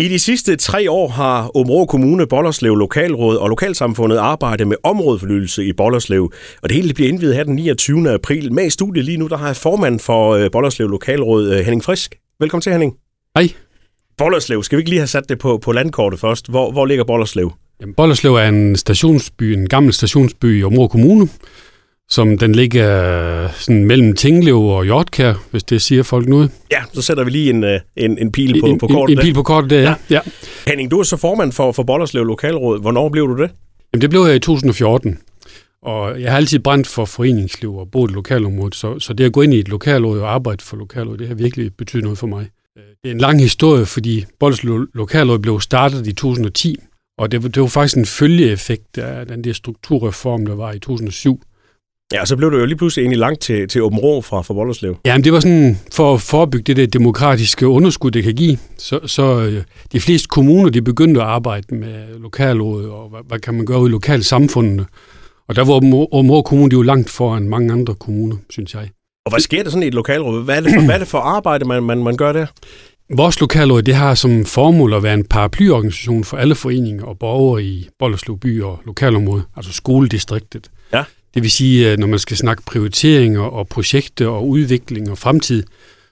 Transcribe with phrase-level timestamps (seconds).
[0.00, 5.64] I de sidste tre år har Områ Kommune, Bollerslev Lokalråd og Lokalsamfundet arbejdet med områdefornyelse
[5.64, 6.32] i Bollerslev.
[6.62, 8.10] Og det hele bliver indvidet her den 29.
[8.10, 8.52] april.
[8.52, 11.84] Med i studiet lige nu, der har jeg formand for øh, Bollerslev Lokalråd, øh, Henning
[11.84, 12.14] Frisk.
[12.40, 12.94] Velkommen til, Henning.
[13.36, 13.48] Hej.
[14.18, 16.50] Bollerslev, skal vi ikke lige have sat det på, på landkortet først?
[16.50, 17.52] Hvor, hvor ligger Bollerslev?
[17.80, 21.28] Jamen, Bollerslev er en stationsby, en gammel stationsby i Områ Kommune,
[22.10, 26.50] som den ligger sådan mellem Tinglev og Hjortkær, hvis det siger folk noget.
[26.70, 29.12] Ja, så sætter vi lige en, øh, en, en pil på, en, på kortet.
[29.12, 29.94] En, en pil på kortet der, ja.
[30.10, 30.20] ja.
[30.66, 32.80] Henning, du er så formand for, for Bollerslev Lokalråd.
[32.80, 33.50] Hvornår blev du det?
[33.92, 35.18] Jamen, det blev jeg i 2014.
[35.82, 39.32] Og jeg har altid brændt for foreningsliv og boet i lokalområdet, så, så det at
[39.32, 42.26] gå ind i et lokalråd og arbejde for lokalrådet, det har virkelig betydet noget for
[42.26, 42.48] mig.
[42.76, 46.76] Det er en lang historie, fordi Bollerslev Lokalråd blev startet i 2010,
[47.18, 51.42] og det, det var faktisk en følgeeffekt af den der strukturreform, der var i 2007,
[52.12, 54.54] Ja, så blev du jo lige pludselig egentlig langt til, til Åben Rå fra, fra
[54.54, 54.96] Volderslev.
[55.06, 58.58] Ja, men det var sådan for at forebygge det der demokratiske underskud, det kan give.
[58.78, 59.62] Så, så øh,
[59.92, 63.86] de fleste kommuner, de begyndte at arbejde med lokalråd, og hvad, hvad kan man gøre
[63.86, 64.86] i lokalsamfundene.
[65.48, 65.74] Og der var
[66.12, 68.88] Åben Rå Kommune jo langt foran mange andre kommuner, synes jeg.
[69.26, 70.44] Og hvad sker der sådan i et lokalråd?
[70.44, 72.46] Hvad er det for, hvad er det for arbejde, man, man, man gør der?
[73.16, 77.62] Vores lokalråd det har som formål at være en paraplyorganisation for alle foreninger og borgere
[77.62, 80.70] i Bollerslev by og lokalområdet, altså skoledistriktet.
[80.92, 81.04] Ja.
[81.34, 85.62] Det vil sige, at når man skal snakke prioriteringer og projekter og udvikling og fremtid,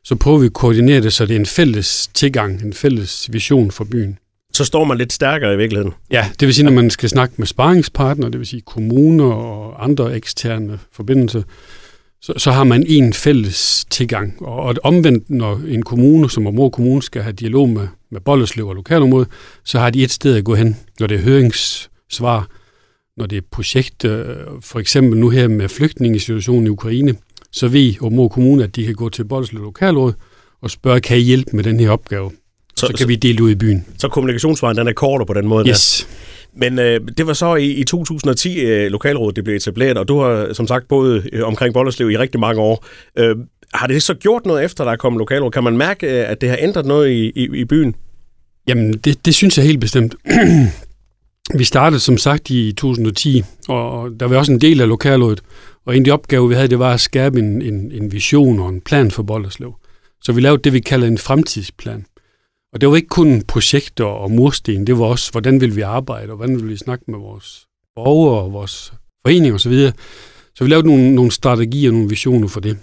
[0.04, 3.70] så prøver vi at koordinere det, så det er en fælles tilgang, en fælles vision
[3.70, 4.18] for byen.
[4.52, 5.92] Så står man lidt stærkere i virkeligheden.
[6.10, 9.84] Ja, det vil sige, når man skal snakke med sparringspartnere, det vil sige kommuner og
[9.84, 11.42] andre eksterne forbindelser,
[12.20, 14.42] så, så har man en fælles tilgang.
[14.42, 18.68] Og, og omvendt, når en kommune, som Områ Kommune, skal have dialog med, med Bolleslev
[18.68, 19.28] og lokalområdet,
[19.64, 22.48] så har de et sted at gå hen, når det er høringssvar,
[23.16, 24.26] når det er projekt, øh,
[24.60, 27.14] for eksempel nu her med flygtningesituationen i Ukraine,
[27.52, 30.12] så ved Områ Kommune, at de kan gå til Bolleslev Lokalråd
[30.62, 32.30] og spørge, kan I hjælpe med den her opgave?
[32.76, 33.84] Så, så kan så, vi dele ud i byen.
[33.98, 35.68] Så kommunikationsvejen den er kortere på den måde?
[35.68, 36.06] Yes.
[36.10, 36.60] Der.
[36.60, 40.18] Men øh, det var så i, i 2010, øh, lokalrådet det blev etableret, og du
[40.18, 42.86] har som sagt boet øh, omkring Bollerslev i rigtig mange år.
[43.18, 43.36] Øh,
[43.74, 45.50] har det så gjort noget efter, der er kommet lokalråd?
[45.50, 47.94] Kan man mærke, øh, at det har ændret noget i, i, i byen?
[48.68, 50.14] Jamen, det, det synes jeg helt bestemt.
[51.54, 55.42] vi startede som sagt i 2010, og der var også en del af lokalrådet,
[55.84, 58.60] og en af de opgaver, vi havde, det var at skabe en, en, en vision
[58.60, 59.74] og en plan for Bollerslev.
[60.22, 62.06] Så vi lavede det, vi kalder en fremtidsplan.
[62.72, 66.30] Og det var ikke kun projekter og mursten, det var også, hvordan vil vi arbejde,
[66.30, 68.92] og hvordan vil vi snakke med vores borgere og vores
[69.22, 69.58] foreninger osv.
[69.58, 69.92] Så, videre.
[70.54, 72.78] så vi lavede nogle, nogle strategier og nogle visioner for det.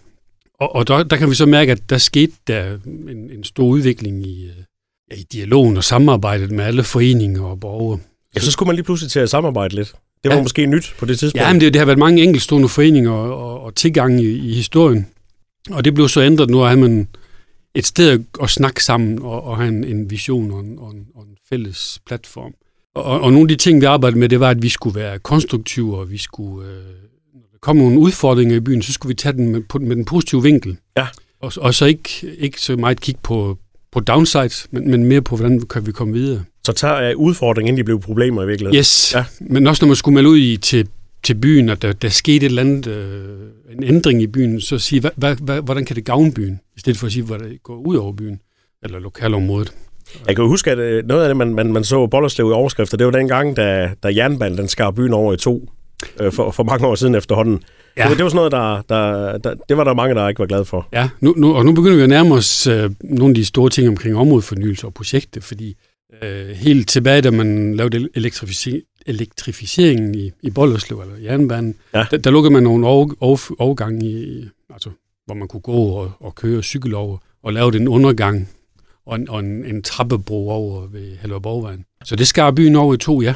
[0.59, 3.65] Og, og der, der kan vi så mærke, at der skete der en, en stor
[3.65, 4.55] udvikling i, øh,
[5.11, 7.99] ja, i dialogen og samarbejdet med alle foreninger og borgere.
[8.35, 9.93] Ja, så skulle man lige pludselig til at samarbejde lidt.
[10.23, 10.41] Det var ja.
[10.41, 11.41] måske nyt på det tidspunkt.
[11.41, 14.53] Ja, men det, det har været mange enkeltstående foreninger og, og, og tilgang i, i
[14.53, 15.07] historien.
[15.69, 17.07] Og det blev så ændret nu, at man
[17.75, 21.05] et sted at snakke sammen og, og have en, en vision og en, og, en,
[21.15, 22.53] og en fælles platform.
[22.95, 25.19] Og, og nogle af de ting, vi arbejdede med, det var, at vi skulle være
[25.19, 26.75] konstruktive, og vi skulle, øh,
[27.33, 30.05] når der kom nogle udfordringer i byen, så skulle vi tage den med, med den
[30.05, 30.77] positive vinkel.
[30.97, 31.07] Ja.
[31.41, 33.57] Og, og så ikke, ikke så meget kigge på,
[33.91, 36.43] på downsides, men, men mere på, hvordan kan vi komme videre.
[36.65, 38.79] Så tager udfordringen, inden de blev problemer i virkeligheden?
[38.79, 39.25] Yes, ja.
[39.41, 40.87] men også når man skulle melde ud i, til
[41.23, 44.77] til byen, at der, der skete et eller andet, øh, en ændring i byen, så
[44.77, 47.49] sige, hvad, hvad, hvad, hvordan kan det gavne byen, i stedet for at sige, hvordan
[47.49, 48.39] det går ud over byen,
[48.83, 49.73] eller lokalområdet.
[50.27, 52.51] Jeg kan jo huske, at øh, noget af det, man, man, man så Bollerslev i
[52.51, 55.69] overskrifter, det var dengang, da, da jernbanen den skar byen over i to,
[56.19, 57.63] øh, for, for mange år siden efterhånden.
[57.97, 58.09] Ja.
[58.09, 60.45] Det, det var sådan noget, der, der, der, det var der mange, der ikke var
[60.45, 60.87] glade for.
[60.93, 63.69] Ja, nu, nu, og nu begynder vi at nærme os øh, nogle af de store
[63.69, 65.75] ting omkring områdefornyelse og projekter, fordi
[66.23, 72.05] øh, helt tilbage, da man lavede elektrificering, elektrificeringen i, i Bollerslev, eller jernbanen, ja.
[72.11, 74.89] der, der lukkede man nogle over, over, overgange, i, altså,
[75.25, 78.49] hvor man kunne gå og, og køre cykel over, og lave en undergang
[79.05, 81.85] og en, og en, en trappebro over ved Hellerborgvejen.
[82.03, 83.35] Så det skar byen over i to, ja.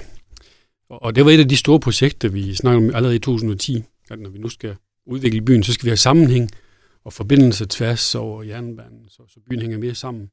[0.90, 3.84] Og, og det var et af de store projekter, vi snakkede om allerede i 2010,
[4.10, 6.50] at når vi nu skal udvikle byen, så skal vi have sammenhæng
[7.06, 10.30] og forbindelse tværs over jernbanen, så, så byen hænger mere sammen.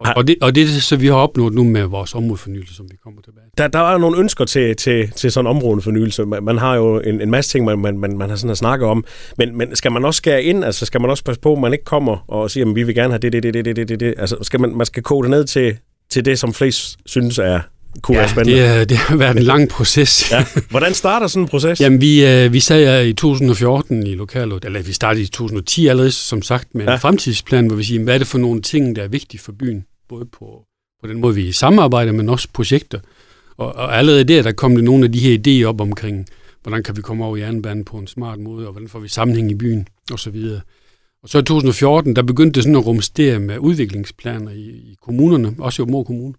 [0.00, 2.86] Og, og, det, og det er så, vi har opnået nu med vores områdefornyelse, som
[2.90, 6.24] vi kommer tilbage Der, der er nogle ønsker til, til, til sådan en områdefornyelse.
[6.24, 8.58] Man, man har jo en, en masse ting, man, man, man, man har sådan at
[8.58, 9.04] snakke om.
[9.38, 10.64] Men, men skal man også skære ind?
[10.64, 12.94] Altså skal man også passe på, at man ikke kommer og siger, at vi vil
[12.94, 14.14] gerne have det, det, det, det, det, det, det.
[14.18, 15.78] Altså skal man, man skal kode det ned til,
[16.10, 17.60] til det, som flest synes er
[18.02, 18.80] kunne ja, være spændende.
[18.80, 20.30] Det, det har været en lang proces.
[20.32, 20.44] ja.
[20.70, 21.80] Hvordan starter sådan en proces?
[21.80, 26.10] Jamen, vi, øh, vi sad i 2014 i lokalet, eller vi startede i 2010 allerede,
[26.10, 26.92] som sagt, med ja.
[26.92, 29.52] en fremtidsplan, hvor vi siger, hvad er det for nogle ting, der er vigtige for
[29.52, 29.84] byen?
[30.08, 30.64] både på,
[31.00, 33.00] på den måde, vi samarbejder, men også projekter.
[33.56, 36.26] Og, og allerede der, der kom det nogle af de her idéer op omkring,
[36.62, 39.50] hvordan kan vi komme over jernbanen på en smart måde, og hvordan får vi sammenhæng
[39.50, 40.60] i byen, og så videre.
[41.22, 45.54] Og så i 2014, der begyndte det sådan at rumstere med udviklingsplaner i, i kommunerne,
[45.58, 46.34] også i Områd Kommune,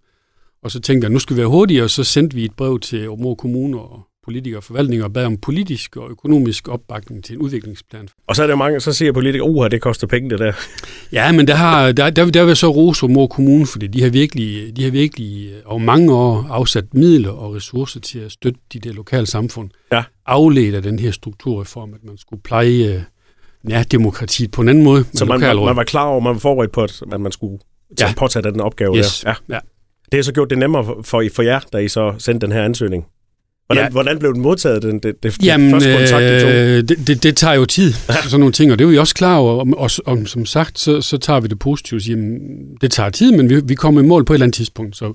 [0.64, 2.80] Og så tænkte jeg, nu skal vi være hurtigere, og så sendte vi et brev
[2.80, 7.36] til Aabenraa Kommune og politikere og forvaltninger og bad om politisk og økonomisk opbakning til
[7.36, 8.08] en udviklingsplan.
[8.28, 10.54] Og så er der mange, så siger politikere, uha, det koster penge det der.
[11.12, 14.10] Ja, men der har, der, der, der vil så rose Aabenraa Kommune, fordi de har
[14.10, 18.80] virkelig, de har virkelig over mange år afsat midler og ressourcer til at støtte de
[18.80, 19.70] der lokale samfund.
[19.92, 20.04] Ja.
[20.26, 23.06] Afledt af den her strukturreform, at man skulle pleje
[23.70, 25.06] ja, demokratiet på en anden måde.
[25.14, 27.60] Så man, man, man var klar over, man var forberedt på, at man skulle
[28.00, 28.14] ja.
[28.18, 29.20] påtage den opgave yes.
[29.20, 29.30] der.
[29.50, 29.56] Ja.
[29.56, 29.60] ja.
[30.12, 32.64] Det har så gjort det nemmere for, for jer, da I så sendte den her
[32.64, 33.06] ansøgning.
[33.66, 33.90] Hvordan, ja.
[33.90, 36.52] hvordan blev den modtaget, den, det, det Jamen, første kontakt, I tog?
[36.52, 39.16] Øh, det, det, det tager jo tid, sådan nogle ting, og det er vi også
[39.16, 39.54] klar over.
[39.54, 42.40] Og, og, og som sagt, så, så tager vi det positivt og siger, jamen,
[42.82, 44.98] det tager tid, men vi, vi kommer i mål på et eller andet tidspunkt.
[44.98, 45.14] Så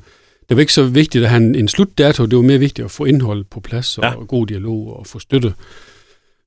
[0.48, 2.90] det var ikke så vigtigt at have en, en slutdato, det var mere vigtigt at
[2.90, 4.14] få indhold på plads og, ja.
[4.14, 5.54] og god dialog og få støtte.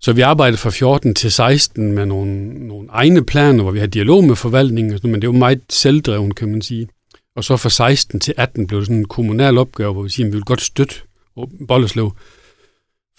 [0.01, 3.91] Så vi arbejdede fra 14 til 16 med nogle, nogle egne planer, hvor vi havde
[3.91, 6.87] dialog med forvaltningen, men det var meget selvdreven, kan man sige.
[7.37, 10.27] Og så fra 16 til 18 blev det sådan en kommunal opgave, hvor vi siger,
[10.27, 10.95] at vi vil godt støtte
[11.67, 12.11] Bollerslev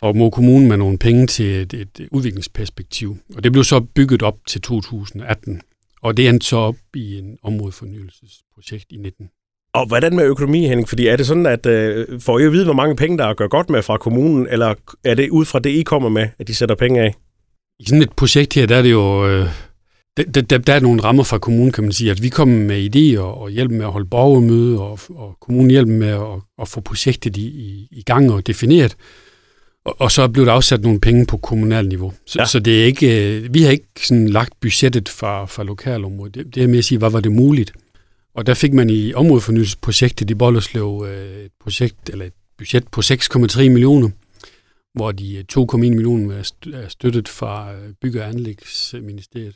[0.01, 3.17] for Mo Kommune med nogle penge til et, et udviklingsperspektiv.
[3.37, 5.61] Og det blev så bygget op til 2018,
[6.03, 9.29] og det endte så op i en områdefornyelsesprojekt i 19.
[9.73, 10.89] Og hvordan med økonomi, Henning?
[10.89, 13.35] Fordi er det sådan, at øh, får I at vide, hvor mange penge, der er
[13.35, 14.75] gør godt med fra kommunen, eller
[15.05, 17.15] er det ud fra det, I kommer med, at de sætter penge af?
[17.81, 19.29] I sådan et projekt her, der er det jo...
[19.29, 19.49] Øh,
[20.23, 22.97] der, der, der er nogle rammer fra kommunen, kan man sige, at vi kommer med
[22.97, 26.81] idéer og hjælper med at holde borgermøde, og, og kommunen hjælper med at, at få
[26.81, 28.97] projektet i, i, i gang og defineret.
[29.85, 32.13] Og, og så blev der afsat nogle penge på kommunalt niveau.
[32.27, 32.47] Så, ja.
[32.47, 36.35] så det er ikke, øh, vi har ikke sådan lagt budgettet fra, fra lokalområdet.
[36.35, 37.73] Det, det er med at sige, hvad var det muligt?
[38.35, 43.01] Og der fik man i områdefornyelsesprojektet i Bollerslev øh, et projekt, eller et budget på
[43.01, 44.11] 6,3 millioner,
[44.95, 46.43] hvor de 2,1 millioner
[46.75, 49.55] er støttet fra øh, Bygge- og Anlægsministeriet.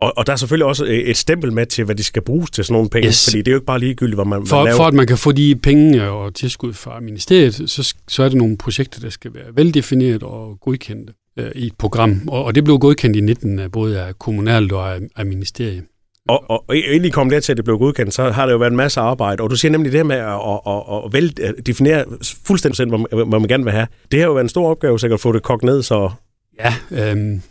[0.00, 2.64] Og, og der er selvfølgelig også et stempel med til, hvad de skal bruges til
[2.64, 3.24] sådan nogle penge, yes.
[3.24, 4.76] fordi det er jo ikke bare ligegyldigt, hvad man, for, man laver.
[4.76, 8.38] For at man kan få de penge og tilskud fra ministeriet, så, så er det
[8.38, 12.20] nogle projekter, der skal være veldefineret og godkendte øh, i et program.
[12.28, 15.84] Og, og det blev godkendt i 19 af både af kommunalt og af, af ministeriet.
[16.28, 18.52] Og, og, og inden I kom der til, at det blev godkendt, så har det
[18.52, 19.42] jo været en masse arbejde.
[19.42, 22.04] Og du siger nemlig det her med at, at, at, at vel definere
[22.44, 23.86] fuldstændig selv, hvad man, hvad man gerne vil have.
[24.10, 26.10] Det har jo været en stor opgave, sikkert at få det kogt ned, så...
[26.58, 27.42] Ja, øhm,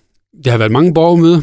[0.43, 1.41] det har været mange borgermøder.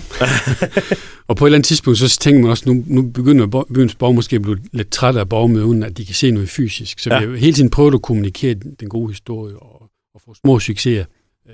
[1.28, 4.14] og på et eller andet tidspunkt, så tænker man også, nu, nu begynder byens borger
[4.14, 6.98] måske at blive lidt træt af borgermøder, uden at de kan se noget fysisk.
[6.98, 7.20] Så ja.
[7.20, 9.82] vi har hele tiden prøvet at kommunikere den gode historie og,
[10.14, 11.04] og få små succeser.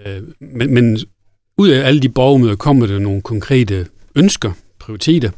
[0.07, 0.99] Øh, men, men
[1.59, 5.31] ud af alle de borgermøder kommer der nogle konkrete ønsker, prioriteter,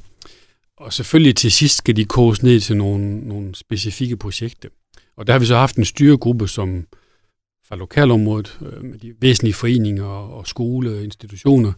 [0.76, 4.68] og selvfølgelig til sidst skal de koges ned til nogle, nogle specifikke projekter.
[5.16, 6.86] Og der har vi så haft en styregruppe, som
[7.70, 11.72] fra lokalområdet, øh, med de væsentlige foreninger og skole, institutioner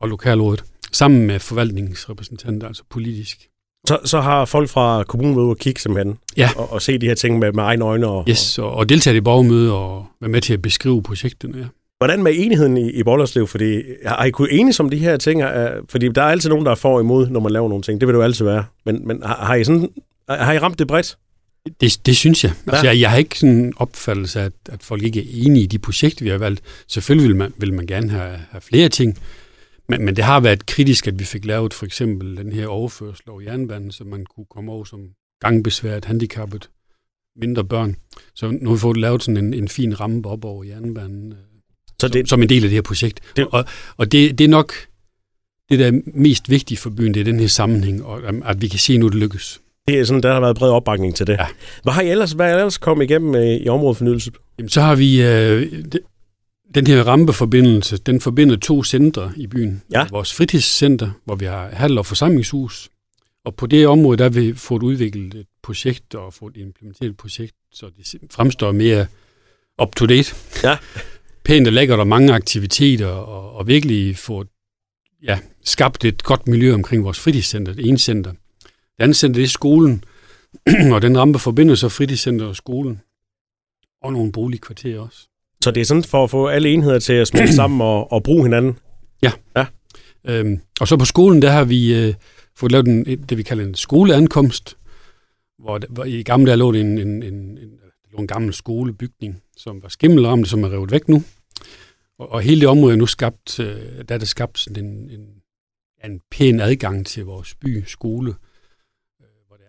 [0.00, 3.48] og lokalrådet, sammen med forvaltningsrepræsentanter, altså politisk.
[3.86, 6.48] Så, så har folk fra kommunen været ude og kigge simpelthen, ja.
[6.56, 8.06] og, og se de her ting med, med egne øjne.
[8.06, 11.64] Og, yes, og, og deltage i borgermøder og være med til at beskrive projekterne, ja.
[11.98, 13.46] Hvordan med enigheden i, i Bollerslev?
[13.46, 15.42] Fordi har I kunnet enes om de her ting?
[15.88, 18.00] Fordi der er altid nogen, der er for imod, når man laver nogle ting.
[18.00, 18.64] Det vil det jo altid være.
[18.86, 19.88] Men, men har, har, I sådan,
[20.28, 21.16] har I ramt det bredt?
[21.80, 22.52] Det, det synes jeg.
[22.66, 22.72] Ja.
[22.72, 23.00] Altså, jeg.
[23.00, 25.78] Jeg har ikke sådan en opfattelse af, at, at folk ikke er enige i de
[25.78, 26.62] projekter, vi har valgt.
[26.86, 29.18] Selvfølgelig vil man, vil man gerne have, have flere ting,
[29.88, 33.30] men, men det har været kritisk, at vi fik lavet for eksempel den her overførsel
[33.30, 35.00] over jernbanen, så man kunne komme over som
[35.40, 36.70] gangbesværet, handicappet,
[37.36, 37.96] mindre børn.
[38.34, 41.34] Så nu har vi fået lavet sådan en, en fin ramme op over jernbanen,
[42.00, 43.20] så det, som, som en del af det her projekt.
[43.36, 43.64] Det, og
[43.96, 44.72] og det, det er nok
[45.68, 48.68] det, der er mest vigtigt for byen, det er den her sammenhæng, og at vi
[48.68, 49.60] kan se, nu det lykkes.
[49.88, 51.32] Det er sådan, der har været bred opbakning til det.
[51.32, 51.46] Ja.
[51.82, 54.30] Hvad har I ellers, hvad er ellers kommet igennem øh, i områdefornyelse?
[54.58, 55.98] Jamen, så har vi øh, de,
[56.74, 59.82] den her rampeforbindelse, den forbinder to centre i byen.
[59.92, 60.06] Ja.
[60.10, 62.88] Vores fritidscenter, hvor vi har handel- og forsamlingshus.
[63.44, 67.16] Og på det område, der har vi fået udviklet et projekt og fået implementeret et
[67.16, 69.06] projekt, så det fremstår mere
[69.82, 70.34] up-to-date.
[70.64, 70.76] Ja.
[71.44, 74.44] Pænt og lækkert og mange aktiviteter, og, og virkelig få
[75.22, 78.32] ja, skabt et godt miljø omkring vores fritidscenter, det ene center.
[78.98, 80.04] Det andet center, det er skolen,
[80.94, 83.00] og den rampe forbinder så fritidscenter og skolen.
[84.02, 85.28] Og nogle boligkvarterer også.
[85.64, 88.22] Så det er sådan for at få alle enheder til at smelte sammen og, og
[88.22, 88.78] bruge hinanden?
[89.22, 89.32] Ja.
[89.56, 89.66] ja.
[90.24, 92.14] Øhm, og så på skolen, der har vi øh,
[92.56, 94.76] fået lavet en, det, vi kalder en skoleankomst,
[95.58, 97.70] hvor, hvor i gamle dage lå det en, en, en, en,
[98.18, 101.22] en gammel skolebygning, som var skimmelramt, som er revet væk nu.
[102.18, 105.10] Og, og hele det område er nu skabt, øh, der er det skabt sådan en,
[105.10, 105.26] en,
[106.04, 108.34] en pæn adgang til vores by, skole,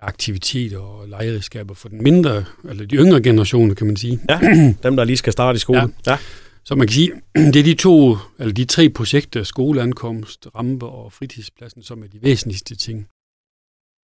[0.02, 4.20] aktiviteter og legeredskaber for den mindre, eller de yngre generationer, kan man sige.
[4.30, 4.40] Ja,
[4.84, 5.80] dem der lige skal starte i skole.
[5.80, 6.12] Ja.
[6.12, 6.18] ja.
[6.66, 7.12] Så man kan sige,
[7.54, 12.20] det er de to, eller de tre projekter, skoleankomst, rampe og fritidspladsen, som er de
[12.22, 13.08] væsentligste ting.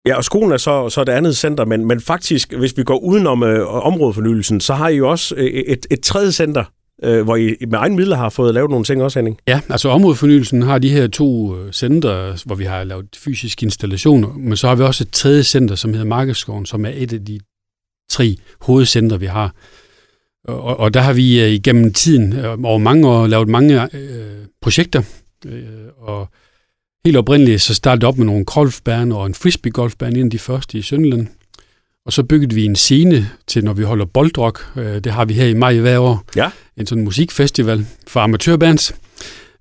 [0.07, 2.97] Ja, og skolen er så, så det andet center, men, men faktisk, hvis vi går
[2.97, 6.63] udenom øh, områdefornyelsen, så har I jo også øh, et, et tredje center,
[7.03, 9.37] øh, hvor I med egen midler har fået lavet nogle ting også, Henning.
[9.47, 13.63] Ja, altså områdefornyelsen har de her to øh, centre, center, hvor vi har lavet fysiske
[13.63, 17.13] installationer, men så har vi også et tredje center, som hedder Markedsskoven, som er et
[17.13, 17.39] af de
[18.09, 19.55] tre hovedcenter, vi har.
[20.47, 24.45] Og, og der har vi øh, igennem tiden, øh, over mange år, lavet mange øh,
[24.61, 25.03] projekter,
[25.45, 25.63] øh,
[25.97, 26.29] og
[27.05, 30.77] helt oprindeligt så startede op med nogle golfbaner og en frisbee-golfbane, en af de første
[30.77, 31.27] i Sønderland.
[32.05, 34.77] Og så byggede vi en scene til, når vi holder boldrock.
[34.77, 36.23] Øh, det har vi her i maj hver år.
[36.35, 36.49] Ja.
[36.77, 38.95] En sådan musikfestival for amatørbands.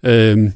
[0.02, 0.50] Øh,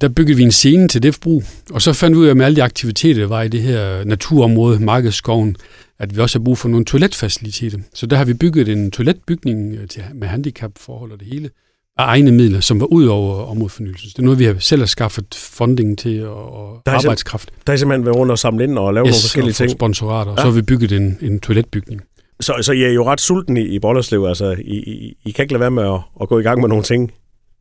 [0.00, 1.42] der byggede vi en scene til det brug.
[1.70, 4.04] Og så fandt vi ud af, med alle de aktiviteter, der var i det her
[4.04, 5.56] naturområde, Markedsskoven,
[5.98, 7.78] at vi også har brug for nogle toiletfaciliteter.
[7.94, 11.50] Så der har vi bygget en toiletbygning øh, til, med handicapforhold og det hele
[11.98, 14.08] af egne midler, som var ud over områdefornyelsen.
[14.10, 17.50] Det er noget, vi har selv har skaffet funding til og, Der er arbejdskraft.
[17.66, 19.70] Der er simpelthen været rundt og samle ind og lave yes, nogle forskellige og ting.
[19.70, 20.42] sponsorater, og Ja.
[20.42, 22.00] så har vi bygget en, en toiletbygning.
[22.40, 24.24] Så, så I er jo ret sulten i, i Bollerslev.
[24.24, 26.68] Altså, I, I, I kan ikke lade være med at, at gå i gang med
[26.68, 27.12] nogle ting.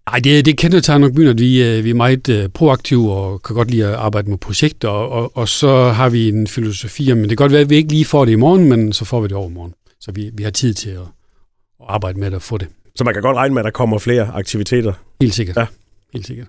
[0.07, 3.41] Ej, det, det kendetegner nok byen, at vi, øh, vi er meget øh, proaktive og
[3.43, 7.11] kan godt lide at arbejde med projekter, og, og, og så har vi en filosofi
[7.11, 8.93] om, men det kan godt være, at vi ikke lige får det i morgen, men
[8.93, 9.73] så får vi det over morgen.
[9.99, 12.67] Så vi, vi har tid til at, at arbejde med det og få det.
[12.95, 14.93] Så man kan godt regne med, at der kommer flere aktiviteter.
[15.21, 15.57] Helt sikkert.
[15.57, 15.65] Ja.
[16.13, 16.47] Helt sikkert.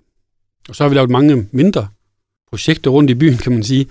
[0.68, 1.88] Og så har vi lavet mange mindre
[2.50, 3.86] projekter rundt i byen, kan man sige.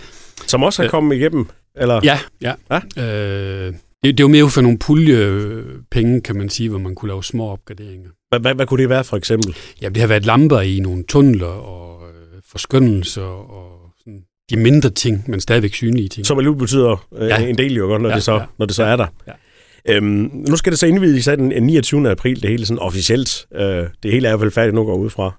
[0.48, 0.92] Som også er Øh.
[0.92, 1.48] kommet igennem.
[1.76, 2.00] Eller?
[2.04, 2.54] Ja, ja.
[2.72, 3.04] Ja.
[3.04, 7.10] Øh, det, det er jo mere for nogle puljepenge, kan man sige, hvor man kunne
[7.10, 8.10] lave små opgraderinger.
[8.30, 9.56] Hvad, hvad, hvad kunne det være for eksempel?
[9.82, 14.90] Ja, det har været lamper i nogle tunneler og øh, forskønnelser og sådan de mindre
[14.90, 16.26] ting, men stadigvæk synlige ting.
[16.26, 17.38] Som alligevel betyder øh, ja.
[17.48, 18.46] en del jo godt, når, Ja, det så, ja.
[18.60, 19.08] når det så er der.
[19.28, 19.32] Ja.
[19.90, 22.10] Øhm, nu skal det så indvides i den 29.
[22.12, 23.46] april, det hele sådan officielt.
[23.56, 25.32] Øh, det hele er vel færdigt nu går ud fra.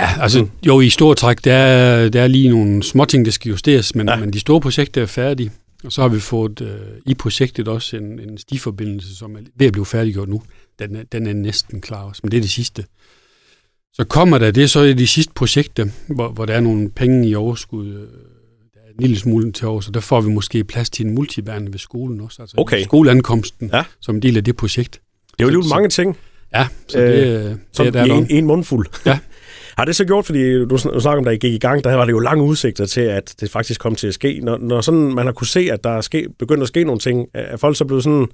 [0.00, 0.50] Ja, altså Mm.
[0.66, 3.94] jo, i store træk, der er, der er lige nogle små ting, der skal justeres,
[3.94, 4.16] men, Ja.
[4.16, 5.50] men de store projekter er færdige.
[5.84, 6.68] Og så har vi fået øh,
[7.06, 10.42] i projektet også en, en stiforbindelse, som er ved at blive færdiggjort nu.
[10.78, 12.84] Den er, den er næsten klar også, men det er det sidste.
[13.94, 17.28] Så kommer der, det er så de sidste projekter, hvor, hvor der er nogle penge
[17.28, 18.06] i overskud, øh, er
[18.94, 21.78] en lille smule til over, så der får vi måske plads til en multibærende ved
[21.78, 22.82] skolen også, altså Okay.
[22.84, 23.84] skoleankomsten, Ja.
[24.00, 24.92] som en del af det projekt.
[24.92, 25.00] Det
[25.38, 26.16] er jo alligevel mange ting,
[26.54, 28.86] Ja, så det, øh, det som er der, en, en mundfuld.
[29.06, 29.18] Ja.
[29.78, 31.84] Har det så gjort, fordi du sn- du snakker om, da I gik i gang,
[31.84, 34.40] der var det jo lange udsigter til, at det faktisk kom til at ske.
[34.42, 36.98] Når, når sådan, man har kunne se, at der er ske, begyndt at ske nogle
[36.98, 38.26] ting, er folk så blevet sådan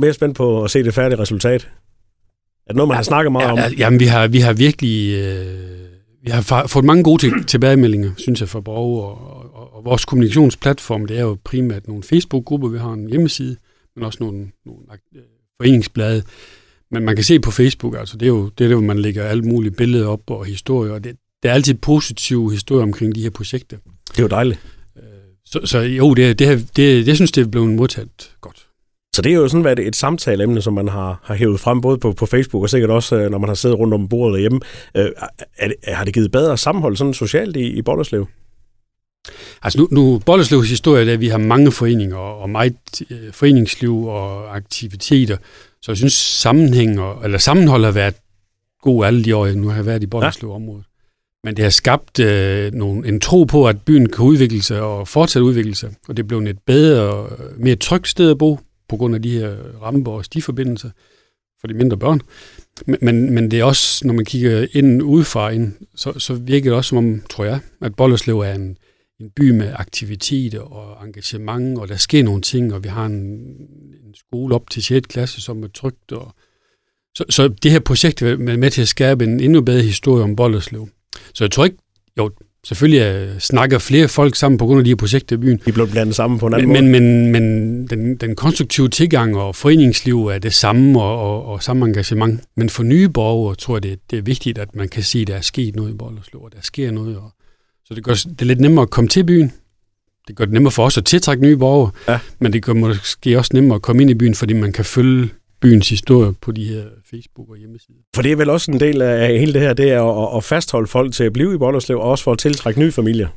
[0.00, 1.68] mere spændt på at se det færdige resultat?
[2.66, 3.58] Er det noget, man har snakket meget ja, om?
[3.58, 5.46] Ja, jamen, vi har, vi har virkelig øh,
[6.24, 9.08] vi har fået mange gode til, tilbagemeldinger, synes jeg, fra borgere.
[9.08, 9.39] Og,
[9.80, 13.56] og, vores kommunikationsplatform, det er jo primært nogle Facebook-grupper, vi har en hjemmeside,
[13.96, 14.82] men også nogle, nogle
[15.16, 15.22] øh,
[15.60, 16.22] foreningsblade.
[16.90, 18.98] Men man kan se på Facebook, altså det er jo det, er der, hvor man
[18.98, 23.14] lægger alle mulige billeder op og historier, og det, der er altid positive historier omkring
[23.14, 23.76] de her projekter.
[24.10, 24.60] Det er jo dejligt.
[25.44, 28.66] Så, så jo, det, det, det, det, jeg synes, det er blevet modtaget godt.
[29.14, 31.98] Så det er jo sådan været et samtaleemne, som man har, har hævet frem, både
[31.98, 34.60] på, på Facebook og sikkert også, øh, når man har siddet rundt om bordet derhjemme.
[34.96, 35.10] Øh,
[35.58, 38.26] er det, har det givet bedre sammenhold sådan socialt i, i Bollerslev?
[39.62, 42.76] Altså nu, nu Bolleslevs historie er, at vi har mange foreninger og meget
[43.10, 45.36] øh, foreningsliv og aktiviteter,
[45.82, 48.14] så jeg synes sammenhæng og, eller sammenhold har været
[48.82, 50.84] god alle de år, jeg nu har været i Bollerslev-området.
[51.44, 55.08] Men det har skabt øh, nogle, en tro på, at byen kan udvikle sig og
[55.08, 58.58] fortsætte udvikle sig, og det er blevet et bedre og mere trygt sted at bo,
[58.88, 60.90] på grund af de her ramper og stiforbindelser
[61.60, 62.20] for de mindre børn.
[62.86, 66.70] Men, men, men det er også, når man kigger ind udefra, ind, så, så virker
[66.70, 68.76] det også som om, tror jeg, at Bollerslev er en,
[69.20, 73.14] en by med aktiviteter og engagement, og der sker nogle ting, og vi har en,
[74.04, 75.06] en skole op til 6.
[75.06, 76.12] klasse, som er trygt.
[76.12, 76.34] Og,
[77.14, 80.36] så, så det her projekt er med, til at skabe en endnu bedre historie om
[80.36, 80.88] Bollerslev.
[81.34, 81.76] Så jeg tror ikke,
[82.18, 82.30] jo,
[82.64, 85.70] selvfølgelig er, snakker flere folk sammen på grund af de her projekter i byen, De
[85.70, 87.00] er blevet blandet sammen på en anden men, måde.
[87.00, 91.62] men, men, men den, den konstruktive tilgang og foreningsliv er det samme, og, og, og
[91.62, 92.40] samme engagement.
[92.56, 95.28] Men for nye borgere tror jeg, det, det er vigtigt, at man kan sige, at
[95.28, 97.16] der er sket noget i Bollerslev, og der sker noget.
[97.16, 97.32] Og,
[97.90, 99.52] så det gør det er lidt nemmere at komme til byen.
[100.28, 102.18] Det gør det nemmere for os at tiltrække nye borgere, Ja.
[102.38, 105.28] men det gør måske også nemmere at komme ind i byen, fordi man kan følge
[105.60, 107.94] byens historie på de her Facebook og hjemmesider.
[108.14, 110.44] For det er vel også en del af hele det her, det er at, at
[110.44, 113.28] fastholde folk til at blive i Bollerslev, og også for at tiltrække nye familier.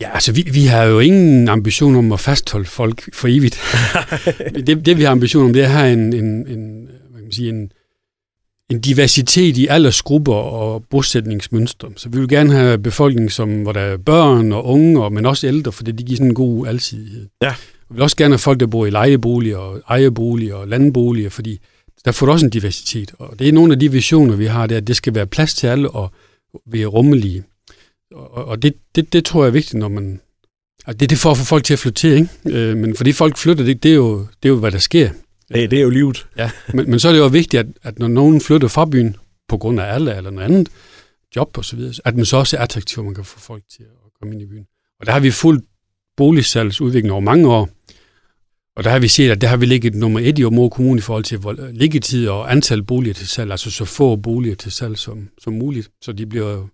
[0.00, 3.60] Ja, altså vi, vi har jo ingen ambition om at fastholde folk for evigt.
[4.66, 7.22] det, det vi har ambition om, det er at have en, en, en, hvad kan
[7.22, 7.72] man sige, en,
[8.70, 11.88] en diversitet i aldersgrupper og bosætningsmønstre.
[11.96, 15.26] Så vi vil gerne have befolkning, som, hvor der er børn og unge, og, men
[15.26, 17.28] også ældre, for det giver sådan en god alsidighed.
[17.42, 17.54] Ja.
[17.88, 21.58] Vi vil også gerne have folk, der bor i lejeboliger og ejerboliger og landboliger, fordi
[22.04, 23.12] der får du også en diversitet.
[23.18, 25.26] Og det er nogle af de visioner, vi har, det er, at det skal være
[25.26, 26.12] plads til alle, og
[26.74, 27.44] er rummelige.
[28.14, 30.20] Og, og det, det, det tror jeg er vigtigt, når man...
[30.86, 32.58] Og det er det for at få folk til at flytte til, ikke?
[32.58, 35.10] Øh, men fordi folk flytter, det, det, er jo, det er jo, hvad der sker.
[35.54, 36.26] Det, det er jo livet.
[36.36, 39.16] Ja, men, men så er det jo vigtigt, at, at når nogen flytter fra byen,
[39.48, 40.68] på grund af alder eller noget andet,
[41.36, 43.82] job og så videre, at man så også er attraktiv, man kan få folk til
[43.82, 44.66] at komme ind i byen.
[45.00, 45.64] Og der har vi fuldt
[46.16, 47.68] boligsalgsudvikling over mange år,
[48.76, 50.98] og der har vi set, at der har vi ligget nummer et i Områd Kommune
[50.98, 51.40] i forhold til
[51.72, 55.90] liggetid og antal boliger til salg, altså så få boliger til salg som, som muligt.
[56.02, 56.66] Så de bliver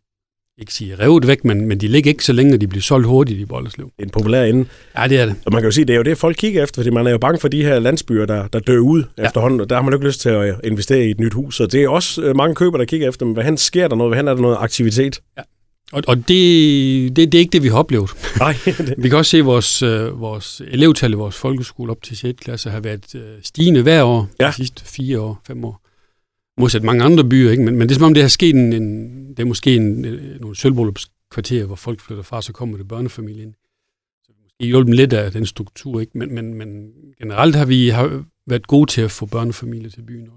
[0.58, 3.40] ikke sige revet væk, men, men de ligger ikke så længe, de bliver solgt hurtigt
[3.40, 3.90] i Bollerslev.
[3.98, 4.66] En populær ende.
[4.98, 5.34] Ja, det er det.
[5.46, 7.10] Og man kan jo sige, det er jo det, folk kigger efter, fordi man er
[7.10, 9.24] jo bange for de her landsbyer, der, der dør ud ja.
[9.24, 11.56] efterhånden, og der har man jo ikke lyst til at investere i et nyt hus.
[11.56, 14.10] Så det er også øh, mange køber, der kigger efter, hvad han sker der noget,
[14.10, 15.20] hvad han er der noget aktivitet.
[15.38, 15.42] Ja.
[15.92, 18.10] Og, og det, det, det er ikke det, vi har oplevet.
[18.38, 18.54] Nej.
[19.02, 22.40] vi kan også se, at vores, øh, vores elevtal i vores folkeskole op til 6.
[22.40, 24.46] klasse har været øh, stigende hver år ja.
[24.46, 25.83] de sidste fire år, fem år
[26.58, 27.62] modsat mange andre byer, ikke?
[27.62, 30.04] Men, men det er som om, det har sket en, en det er måske en,
[30.04, 33.54] øh, nogle sølvbrøllupskvarterer, hvor folk flytter fra, så kommer det børnefamilien.
[34.24, 36.18] Så det måske hjulpet lidt af den struktur, ikke?
[36.18, 40.28] Men, men, men generelt har vi har været gode til at få børnefamilier til byen.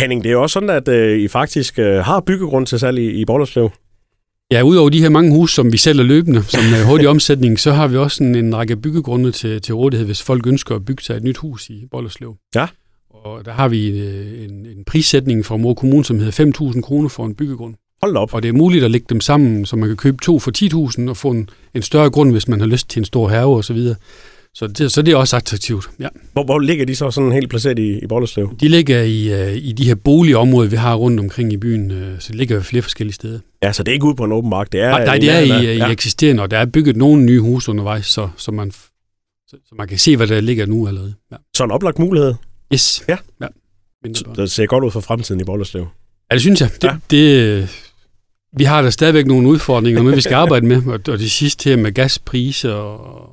[0.00, 2.98] Henning, det er jo også sådan, at øh, I faktisk øh, har byggegrund til salg
[2.98, 3.70] i, i Borderslev.
[4.50, 7.72] Ja, udover de her mange huse, som vi sælger løbende, som er hurtig omsætning, så
[7.72, 11.02] har vi også en, en række byggegrunde til, til rådighed, hvis folk ønsker at bygge
[11.02, 12.36] sig et nyt hus i Bollerslev.
[12.54, 12.66] Ja.
[13.24, 17.08] Og der har vi øh, en, en prissætning fra Mor Kommune, som hedder 5.000 kroner
[17.08, 17.74] for en byggegrund.
[18.02, 18.34] Hold op.
[18.34, 20.50] Og det er muligt at lægge dem sammen, så man kan købe to for
[21.02, 23.56] 10.000 og få en, en større grund, hvis man har lyst til en stor have
[23.56, 23.96] og så videre.
[24.54, 26.08] Så det, så det er også attraktivt, ja.
[26.32, 28.56] Hvor, hvor ligger de så sådan helt placeret i, i Bollerslev?
[28.60, 32.18] De ligger i, uh, i de her boligområder, vi har rundt omkring i byen, uh,
[32.18, 33.38] så det ligger flere forskellige steder.
[33.62, 34.90] Ja, så det er ikke ude på en åben mark, det er...
[34.90, 35.88] Nej, nej det er i, i ja.
[35.88, 39.88] eksisterende, og der er bygget nogle nye huse undervejs, så, så, man, så, så man
[39.88, 41.14] kan se, hvad der ligger nu allerede.
[41.32, 41.36] Ja.
[41.56, 42.34] Så en oplagt mulighed?
[42.72, 43.04] Yes.
[43.08, 43.16] Ja.
[43.40, 43.46] ja.
[44.14, 45.86] Så det ser godt ud for fremtiden i Bollerslev.
[46.30, 46.70] Ja, det synes jeg.
[46.82, 46.96] Det, ja.
[47.10, 47.68] det,
[48.56, 50.86] vi har da stadigvæk nogle udfordringer, men vi skal arbejde med.
[50.86, 53.28] Og, og det sidste her med gaspriser, og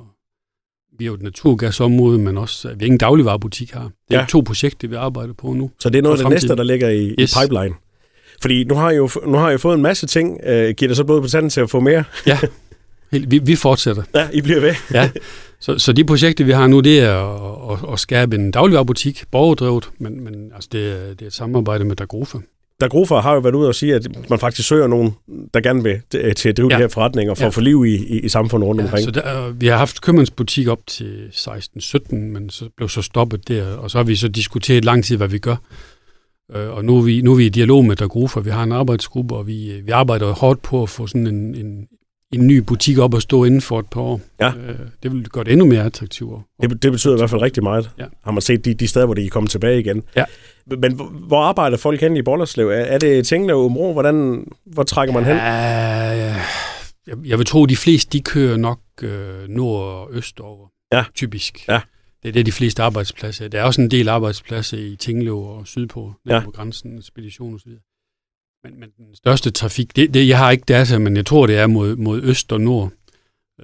[0.98, 3.80] vi har jo et naturgasområde, men også, vi har ingen dagligvarerbutik her.
[3.80, 4.26] Det er ja.
[4.28, 5.70] to projekter, vi arbejder på nu.
[5.80, 7.32] Så det er noget af det næste, der ligger i, yes.
[7.32, 7.74] i pipeline?
[8.42, 10.30] Fordi nu har, jeg jo, nu har jeg fået en masse ting.
[10.30, 12.04] Uh, giver det så både på tanden til at få mere?
[12.26, 12.38] ja,
[13.10, 14.02] vi, vi fortsætter.
[14.14, 14.74] Ja, I bliver ved.
[14.94, 15.10] ja.
[15.62, 17.14] Så, så de projekter, vi har nu, det er
[17.70, 21.32] at, at, at skabe en dagligvarerbutik, borgerdrevet, men, men altså det, er, det er et
[21.32, 22.38] samarbejde med Dagrofa.
[22.80, 25.14] Dagrofa har jo været ude og sige, at man faktisk søger nogen,
[25.54, 26.00] der gerne vil
[26.36, 26.76] til at drive ja.
[26.76, 27.46] de her forretninger for ja.
[27.46, 29.04] at få liv i, i, i samfundet rundt ja, omkring.
[29.04, 33.76] Så der, vi har haft købmandsbutik op til 16-17, men så blev så stoppet der,
[33.76, 35.56] og så har vi så diskuteret lang tid, hvad vi gør.
[36.54, 38.72] Øh, og nu er, vi, nu er vi i dialog med Dagrofa, vi har en
[38.72, 41.86] arbejdsgruppe, og vi, vi arbejder hårdt på at få sådan en, en,
[42.32, 44.20] en ny butik op og stå inden for et par år.
[44.40, 44.52] Ja.
[44.54, 46.32] Øh, det vil gøre det endnu mere attraktivt.
[46.62, 47.90] Det, det betyder i hvert fald rigtig meget.
[47.98, 48.04] Ja.
[48.24, 50.02] Har man set de, de steder, hvor de er kommet tilbage igen.
[50.16, 50.24] Ja.
[50.66, 52.68] Men hvor arbejder folk hen i Bollerslev?
[52.68, 53.92] Er, er det Tinglev Umro?
[53.92, 55.36] Hvordan, hvor trækker man hen?
[55.36, 55.42] Ja,
[57.06, 60.68] jeg, jeg vil tro, at de fleste de kører nok øh, nord og øst over.
[60.92, 61.04] Ja.
[61.14, 61.68] Typisk.
[61.68, 61.80] Ja.
[62.22, 63.48] Det er det, de fleste arbejdspladser.
[63.48, 66.40] Der er også en del arbejdspladser i Tinglev og sydpå, ja.
[66.44, 67.70] på grænsen, spedition osv.
[68.64, 71.58] Men, men den største trafik, det, det, jeg har ikke data, men jeg tror, det
[71.58, 72.90] er mod, mod øst og nord.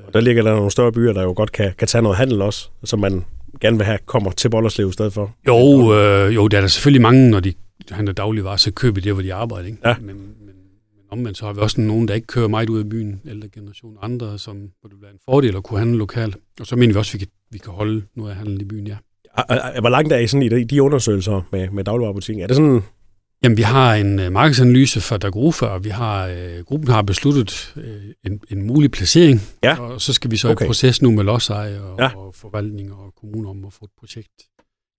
[0.07, 2.43] Og der ligger der nogle større byer, der jo godt kan, kan tage noget handel
[2.43, 3.25] også, som man
[3.61, 5.35] gerne vil have kommer til Bollerslev i stedet for.
[5.47, 7.53] Jo, øh, jo, der er der selvfølgelig mange, når de
[7.91, 9.67] handler dagligvarer, så køber de det, hvor de arbejder.
[9.67, 9.79] Ikke?
[9.85, 9.95] Ja.
[9.99, 10.55] Men, men, men
[11.11, 13.97] omvendt så har vi også nogen, der ikke kører meget ud af byen, ældre generation,
[14.03, 16.37] andre, som hvor det bliver en fordel at kunne handle lokalt.
[16.61, 18.65] Og så mener vi også, at vi kan, vi kan holde noget af handlen i
[18.65, 18.97] byen, ja.
[19.81, 22.43] Hvor langt er I sådan i de undersøgelser med, med dagligvarerbutikken?
[22.43, 22.83] Er det sådan
[23.43, 27.75] Jamen, vi har en uh, markedsanalyse fra Dagrofa, og vi har, uh, gruppen har besluttet
[27.77, 27.83] uh,
[28.25, 29.81] en, en mulig placering, ja.
[29.81, 30.65] og så skal vi så okay.
[30.65, 32.17] i proces nu med lodseje og, ja.
[32.17, 34.43] og forvaltning og kommuner om at få et projekt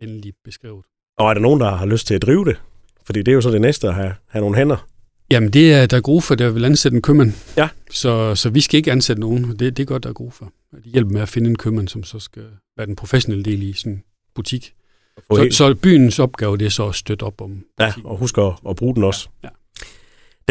[0.02, 0.86] endelig beskrevet.
[1.18, 2.62] Og er der nogen, der har lyst til at drive det?
[3.06, 4.88] Fordi det er jo så det næste at have, have nogle hænder.
[5.32, 7.34] Jamen, det er Dagrofa, der vil ansætte en købmand.
[7.58, 7.70] Ja.
[7.92, 9.60] Så, så vi skal ikke ansætte nogen.
[9.60, 10.46] Det, det gør Dagrofa.
[10.84, 12.44] De hjælper med at finde en købmand, som så skal
[12.78, 14.04] være den professionelle del i sin
[14.36, 14.74] butik.
[15.32, 18.54] Så, så byens opgave det er så at støtte op om Ja, og husk at,
[18.70, 19.30] at bruge den også.
[19.44, 19.54] Ja, ja.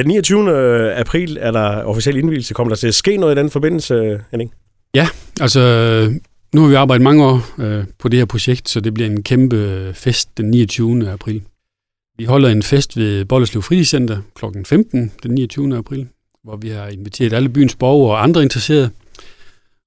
[0.02, 0.94] Den 29.
[0.94, 2.54] april er der officiel indvielse.
[2.54, 4.54] Kommer der til at ske noget i den forbindelse, Henning?
[4.94, 5.08] Ja,
[5.40, 5.60] altså
[6.54, 9.22] nu har vi arbejdet mange år øh, på det her projekt, så det bliver en
[9.22, 11.10] kæmpe fest den 29.
[11.10, 11.42] april.
[12.18, 14.44] Vi holder en fest ved Bolleslev Fritidscenter kl.
[14.64, 15.76] 15 den 29.
[15.76, 16.08] april,
[16.44, 18.90] hvor vi har inviteret alle byens borgere og andre interesserede.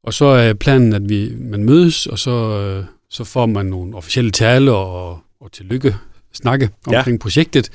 [0.03, 3.95] Og så er planen, at vi man mødes, og så øh, så får man nogle
[3.95, 5.95] officielle tale og, og tillykke
[6.33, 7.21] snakke omkring ja.
[7.21, 7.69] projektet.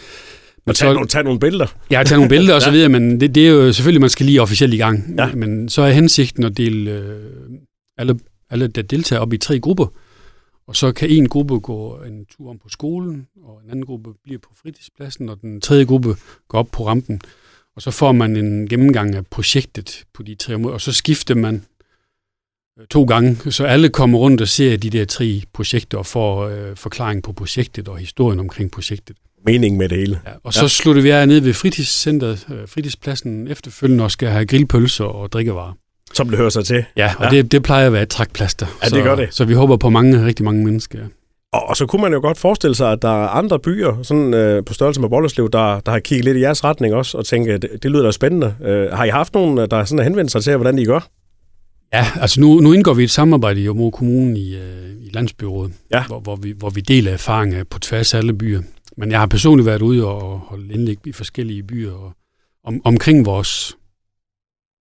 [0.67, 1.67] Men og tage, så, nogle, tage nogle billeder.
[1.91, 4.27] Ja, tage nogle billeder og så videre, men det, det er jo selvfølgelig, man skal
[4.27, 5.15] lige officielt i gang.
[5.19, 5.35] Ja.
[5.35, 7.31] Men så er hensigten at dele øh,
[7.99, 8.19] alle,
[8.51, 9.87] alle, der deltager op i tre grupper,
[10.67, 14.11] og så kan en gruppe gå en tur om på skolen, og en anden gruppe
[14.25, 16.17] bliver på fritidspladsen, og den tredje gruppe
[16.49, 17.21] går op på rampen.
[17.77, 21.35] Og så får man en gennemgang af projektet på de tre måder, og så skifter
[21.35, 21.65] man
[22.91, 26.77] to gange, så alle kommer rundt og ser de der tre projekter og får øh,
[26.77, 29.17] forklaring på projektet og historien omkring projektet.
[29.47, 30.21] Meningen med det hele.
[30.27, 30.69] Ja, og så ja.
[30.69, 35.73] slutter vi af nede ved fritidscenteret, øh, fritidspladsen efterfølgende og skal have grillpølser og drikkevarer.
[36.15, 36.85] Som det hører sig til.
[36.97, 37.31] Ja, og ja.
[37.31, 38.67] Det, det plejer at være et trækplaster.
[38.83, 39.29] Ja, det gør det.
[39.31, 40.99] Så vi håber på mange, rigtig mange mennesker.
[41.53, 44.35] Og, og så kunne man jo godt forestille sig, at der er andre byer sådan,
[44.35, 47.27] øh, på størrelse med Bollerslev, der, der har kigget lidt i jeres retning også, og
[47.27, 48.55] tænkt, det, det lyder da spændende.
[48.65, 51.09] Øh, har I haft nogen, der sådan har henvendt sig til, hvordan I gør?
[51.95, 55.73] Ja, altså nu, nu indgår vi et samarbejde i Omro Kommune i, øh, i Landsbyrådet,
[55.93, 56.07] ja.
[56.07, 58.63] hvor, hvor, vi, hvor vi deler erfaringer på tværs af alle byer.
[58.97, 62.13] Men jeg har personligt været ude og holde indlæg i forskellige byer og
[62.65, 63.77] om, omkring vores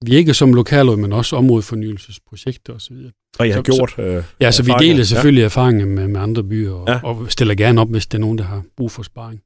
[0.06, 2.95] virke som lokalråd, men også områdefornyelsesprojekter osv.
[3.39, 5.45] Og jeg har så, gjort øh, Ja, så vi deler selvfølgelig ja.
[5.45, 6.99] erfaringer med, med andre byer, og, ja.
[7.04, 9.41] og stiller gerne op, hvis det er nogen, der har brug for sparring.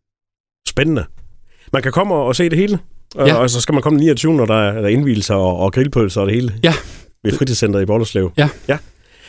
[0.67, 1.05] Spændende.
[1.73, 2.79] Man kan komme og se det hele,
[3.15, 3.35] ja.
[3.35, 6.27] og så skal man komme 29, når der er, der indvielser og, og grillpølser og
[6.27, 6.53] det hele.
[6.63, 6.73] Ja.
[7.27, 8.31] Ved fritidscenteret i Bollerslev.
[8.37, 8.49] Ja.
[8.67, 8.77] ja.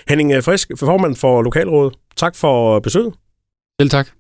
[0.08, 1.94] Henning Frisk, formand for Lokalrådet.
[2.16, 3.14] Tak for besøget.
[3.80, 4.17] Selv tak.